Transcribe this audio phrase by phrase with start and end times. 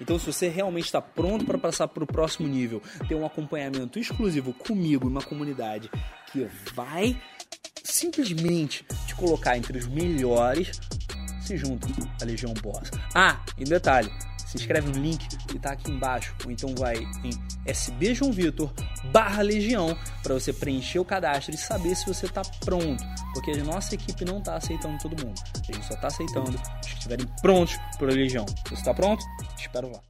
[0.00, 3.98] Então, se você realmente está pronto para passar para o próximo nível, ter um acompanhamento
[3.98, 5.90] exclusivo comigo, uma comunidade
[6.32, 7.20] que vai
[7.82, 10.78] simplesmente te colocar entre os melhores,
[11.40, 11.88] se junta
[12.20, 12.90] à Legião Boss.
[13.14, 14.10] Ah, e detalhe,
[14.48, 17.30] se inscreve no link que está aqui embaixo, ou então vai em
[17.66, 18.72] SB João Vitor
[19.12, 23.64] barra Legião para você preencher o cadastro e saber se você está pronto, porque a
[23.64, 27.26] nossa equipe não está aceitando todo mundo, a gente só está aceitando os que estiverem
[27.42, 28.46] prontos para a Legião.
[28.66, 29.22] Você está pronto?
[29.58, 30.00] Espero lá.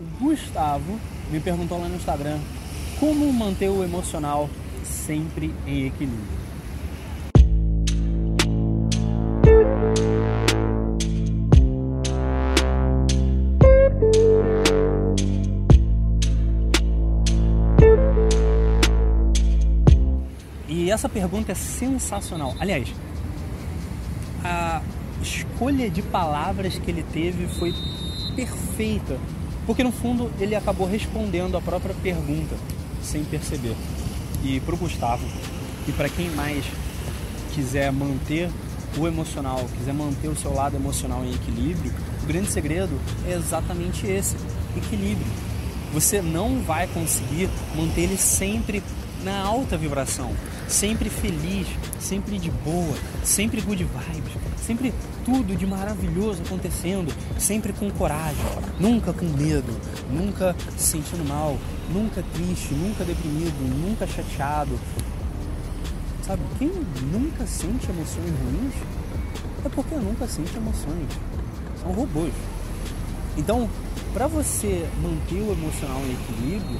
[0.00, 0.98] O Gustavo
[1.30, 2.40] me perguntou lá no Instagram
[2.98, 4.48] como manter o emocional
[4.84, 6.42] sempre em equilíbrio.
[20.68, 22.54] E essa pergunta é sensacional.
[22.58, 22.88] Aliás,
[24.44, 24.82] a
[25.20, 27.72] escolha de palavras que ele teve foi
[28.34, 29.18] perfeita,
[29.66, 32.56] porque no fundo ele acabou respondendo a própria pergunta
[33.02, 33.76] sem perceber.
[34.44, 35.24] E para o Gustavo
[35.86, 36.64] e para quem mais
[37.54, 38.50] quiser manter
[38.98, 44.06] o emocional, quiser manter o seu lado emocional em equilíbrio, o grande segredo é exatamente
[44.06, 44.36] esse:
[44.76, 45.26] equilíbrio.
[45.92, 48.82] Você não vai conseguir manter ele sempre
[49.24, 50.34] na alta vibração,
[50.68, 51.66] sempre feliz,
[52.00, 54.92] sempre de boa, sempre good vibes, sempre
[55.24, 58.44] tudo de maravilhoso acontecendo, sempre com coragem,
[58.80, 59.72] nunca com medo,
[60.10, 61.56] nunca se sentindo mal,
[61.92, 64.78] nunca triste, nunca deprimido, nunca chateado.
[66.26, 66.70] Sabe, quem
[67.12, 68.74] nunca sente emoções ruins
[69.64, 71.08] é porque nunca sente emoções.
[71.80, 72.32] São robôs.
[73.36, 73.68] Então,
[74.12, 76.78] para você manter o emocional em equilíbrio,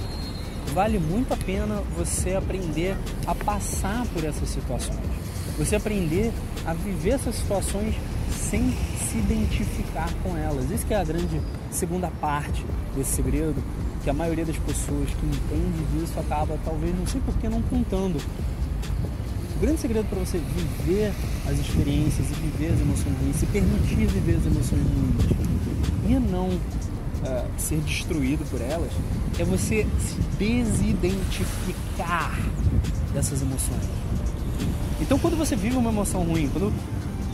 [0.72, 2.96] vale muito a pena você aprender
[3.26, 4.98] a passar por essas situações.
[5.58, 6.32] Você aprender
[6.64, 7.94] a viver essas situações
[8.30, 8.72] sem
[9.10, 10.70] se identificar com elas.
[10.70, 11.40] Isso que é a grande
[11.70, 12.64] segunda parte
[12.96, 13.62] desse segredo,
[14.02, 17.62] que a maioria das pessoas que entende disso acaba talvez não sei por que não
[17.62, 18.16] contando.
[19.56, 21.12] O grande segredo para você viver
[21.46, 25.52] as experiências e viver as emoções ruins, se permitir viver as emoções ruins
[26.08, 26.50] e não
[27.24, 28.90] uh, ser destruído por elas,
[29.38, 32.38] é você se desidentificar
[33.12, 33.82] dessas emoções.
[35.00, 36.72] Então, quando você vive uma emoção ruim, quando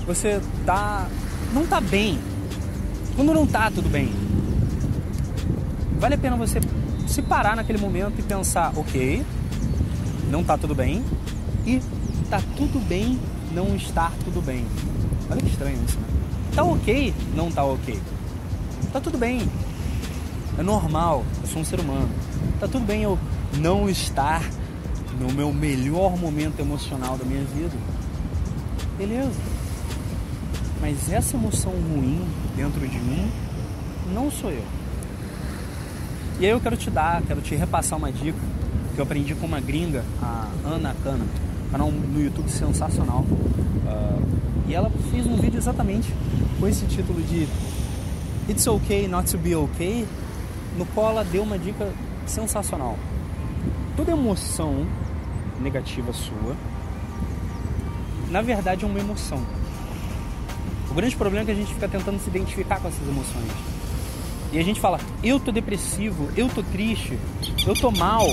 [0.07, 1.07] você tá
[1.53, 2.19] não tá bem,
[3.17, 4.11] quando não tá tudo bem,
[5.99, 6.61] vale a pena você
[7.07, 9.25] se parar naquele momento e pensar, ok,
[10.31, 11.03] não tá tudo bem
[11.67, 11.81] e
[12.29, 13.19] tá tudo bem
[13.53, 14.65] não estar tudo bem.
[15.31, 16.07] Olha que estranho isso, né?
[16.55, 17.99] Tá ok, não tá ok.
[18.93, 19.49] Tá tudo bem,
[20.59, 22.09] é normal, eu sou um ser humano.
[22.59, 23.17] Tá tudo bem eu
[23.59, 24.43] não estar
[25.21, 27.75] no meu melhor momento emocional da minha vida.
[28.97, 29.41] Beleza.
[30.81, 32.27] Mas essa emoção ruim
[32.57, 33.31] dentro de mim
[34.13, 34.65] não sou eu.
[36.41, 38.39] E aí eu quero te dar, quero te repassar uma dica
[38.95, 41.25] que eu aprendi com uma gringa, a Ana Cana,
[41.71, 43.25] canal no YouTube sensacional.
[43.29, 44.23] Uh,
[44.69, 46.13] e ela fez um vídeo exatamente
[46.59, 47.49] com esse título de
[48.49, 50.07] It's okay not to be okay
[50.79, 51.93] no qual ela deu uma dica
[52.25, 52.97] sensacional.
[53.97, 54.87] Toda emoção
[55.61, 56.57] negativa sua,
[58.31, 59.43] na verdade é uma emoção.
[60.89, 63.51] O grande problema é que a gente fica tentando se identificar com essas emoções.
[64.53, 67.19] E a gente fala, eu tô depressivo, eu tô triste,
[67.67, 68.27] eu tô mal.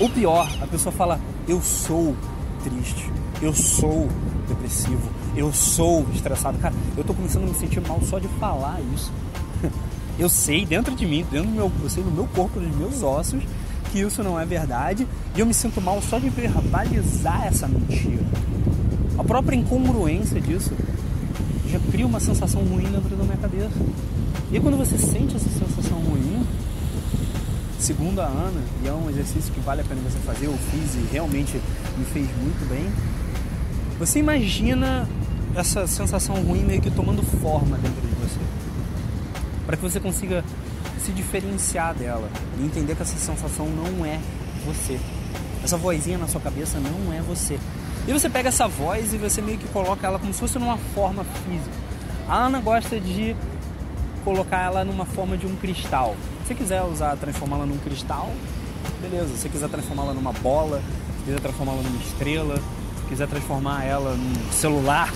[0.00, 1.18] Ou pior, a pessoa fala,
[1.48, 2.14] eu sou
[2.62, 3.10] triste,
[3.40, 4.08] eu sou
[4.46, 6.58] depressivo, eu sou estressado.
[6.58, 9.10] Cara, eu tô começando a me sentir mal só de falar isso
[10.18, 13.02] eu sei dentro de mim, dentro do meu, eu sei no meu corpo, nos meus
[13.02, 13.42] ossos,
[13.90, 15.06] que isso não é verdade
[15.36, 18.24] e eu me sinto mal só de verbalizar essa mentira.
[19.18, 20.72] A própria incongruência disso
[21.70, 23.74] já cria uma sensação ruim dentro da minha cabeça.
[24.52, 26.46] E quando você sente essa sensação ruim,
[27.78, 30.94] segundo a Ana, e é um exercício que vale a pena você fazer, eu fiz
[30.94, 31.60] e realmente
[31.98, 32.90] me fez muito bem.
[33.98, 35.08] Você imagina
[35.54, 38.13] essa sensação ruim meio que tomando forma dentro de.
[39.66, 40.44] Para que você consiga
[41.04, 42.28] se diferenciar dela
[42.58, 44.18] e entender que essa sensação não é
[44.64, 44.98] você.
[45.62, 47.58] Essa vozinha na sua cabeça não é você.
[48.06, 50.76] E você pega essa voz e você meio que coloca ela como se fosse numa
[50.94, 51.76] forma física.
[52.28, 53.34] A Ana gosta de
[54.24, 56.14] colocar ela numa forma de um cristal.
[56.42, 58.30] Se você quiser usar, transformá-la num cristal,
[59.00, 59.28] beleza.
[59.28, 60.82] Se você quiser transformá-la numa bola,
[61.18, 65.12] se quiser transformá-la numa estrela, se quiser transformar ela num celular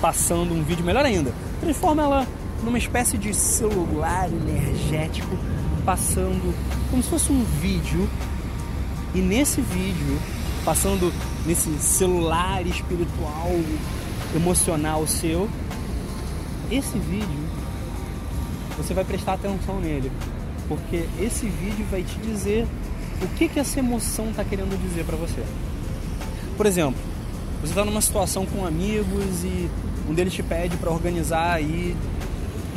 [0.00, 1.32] passando um vídeo, melhor ainda.
[1.60, 2.26] Transforma ela
[2.62, 5.36] numa espécie de celular energético
[5.84, 6.54] passando
[6.90, 8.08] como se fosse um vídeo.
[9.14, 10.20] E nesse vídeo,
[10.64, 11.12] passando
[11.44, 13.50] nesse celular espiritual,
[14.34, 15.48] emocional seu,
[16.70, 17.50] esse vídeo
[18.76, 20.10] você vai prestar atenção nele,
[20.68, 22.66] porque esse vídeo vai te dizer
[23.20, 25.44] o que que essa emoção está querendo dizer para você.
[26.56, 27.00] Por exemplo,
[27.60, 29.68] você está numa situação com amigos e
[30.08, 31.94] um deles te pede para organizar aí,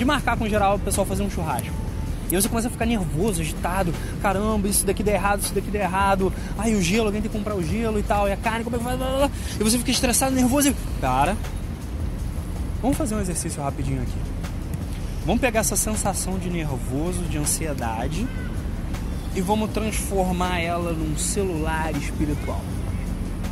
[0.04, 1.74] de marcar com geral o pessoal fazer um churrasco.
[2.32, 3.94] E você começa a ficar nervoso, agitado.
[4.22, 6.34] Caramba, isso daqui der errado, isso daqui der errado.
[6.58, 8.28] Ai, o gelo, alguém tem que comprar o gelo e tal.
[8.28, 8.98] E a carne, como é que vai?
[9.60, 10.76] E você fica estressado, nervoso e.
[11.00, 11.38] Cara,
[12.82, 14.18] vamos fazer um exercício rapidinho aqui.
[15.26, 18.28] Vamos pegar essa sensação de nervoso, de ansiedade
[19.36, 22.62] e vamos transformar ela num celular espiritual.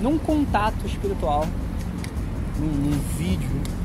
[0.02, 1.48] Num contato espiritual,
[2.60, 3.81] num, num vídeo.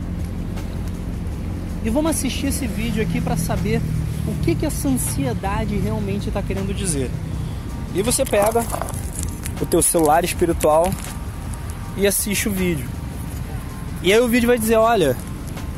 [1.86, 3.80] E vamos assistir esse vídeo aqui para saber
[4.26, 7.08] o que, que essa ansiedade realmente está querendo dizer.
[7.94, 8.66] E você pega
[9.60, 10.92] o teu celular espiritual
[11.96, 12.88] e assiste o vídeo.
[14.02, 15.16] E aí o vídeo vai dizer, olha,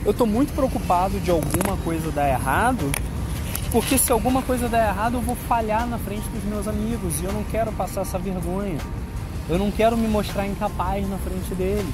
[0.02, 2.90] eu estou muito preocupado de alguma coisa dar errado,
[3.70, 7.24] porque se alguma coisa der errado eu vou falhar na frente dos meus amigos e
[7.26, 8.78] eu não quero passar essa vergonha.
[9.46, 11.84] Eu não quero me mostrar incapaz na frente deles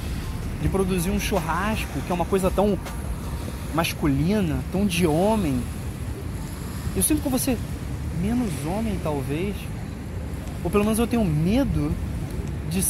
[0.61, 2.79] de produzir um churrasco, que é uma coisa tão
[3.75, 5.61] masculina, tão de homem,
[6.95, 7.57] eu sinto que você
[8.21, 9.53] menos homem, talvez.
[10.63, 11.93] Ou pelo menos eu tenho medo
[12.69, 12.81] de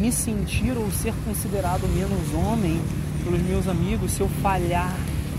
[0.00, 2.80] me sentir ou ser considerado menos homem
[3.22, 4.94] pelos meus amigos se eu falhar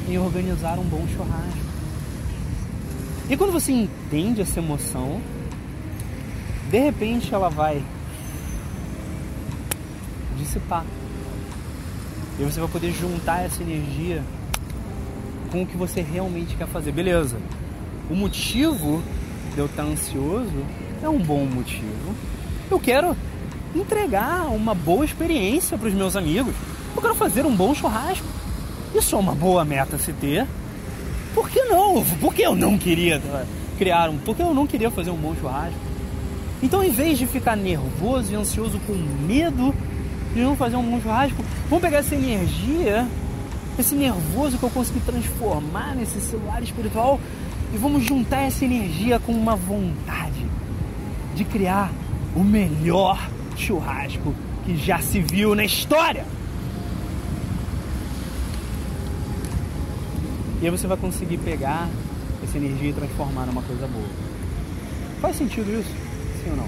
[0.08, 1.70] em organizar um bom churrasco.
[3.30, 5.22] E quando você entende essa emoção,
[6.72, 7.84] de repente ela vai
[10.38, 10.86] dissipar.
[12.40, 14.24] E você vai poder juntar essa energia
[15.52, 16.92] com o que você realmente quer fazer.
[16.92, 17.38] Beleza,
[18.10, 19.02] o motivo
[19.54, 20.66] de eu estar ansioso
[21.04, 22.16] é um bom motivo.
[22.70, 23.16] Eu quero
[23.76, 26.54] entregar uma boa experiência para os meus amigos.
[26.96, 28.26] Eu quero fazer um bom churrasco.
[28.94, 30.48] Isso é uma boa meta se ter.
[31.34, 32.04] Por que não?
[32.20, 33.22] Por que eu não queria
[33.78, 34.18] criar um?
[34.18, 35.80] Por que eu não queria fazer um bom churrasco?
[36.62, 38.94] Então, em vez de ficar nervoso e ansioso com
[39.26, 39.74] medo
[40.34, 43.08] de não fazer um bom churrasco, vamos pegar essa energia,
[43.82, 47.20] esse nervoso que eu consegui transformar nesse celular espiritual
[47.74, 50.46] e vamos juntar essa energia com uma vontade
[51.36, 51.92] de criar
[52.36, 54.34] o melhor churrasco
[54.66, 56.26] que já se viu na história.
[60.62, 61.88] E aí você vai conseguir pegar
[62.44, 64.10] essa energia e transformar numa coisa boa.
[65.22, 65.92] Faz sentido isso?
[66.44, 66.68] Sim ou não?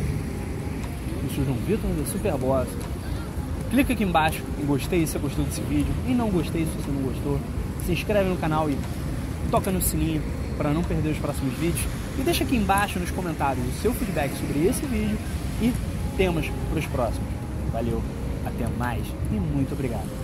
[1.24, 2.70] Eu sou João Vitor do Superboss.
[3.72, 5.94] Clica aqui embaixo em gostei se você gostou desse vídeo.
[6.06, 7.40] E não gostei se você não gostou.
[7.86, 8.78] Se inscreve no canal e
[9.50, 10.22] toca no sininho
[10.58, 11.82] para não perder os próximos vídeos.
[12.20, 15.18] E deixa aqui embaixo nos comentários o seu feedback sobre esse vídeo
[15.62, 15.74] e
[16.18, 17.30] temas para os próximos.
[17.72, 18.04] Valeu,
[18.46, 20.21] até mais e muito obrigado.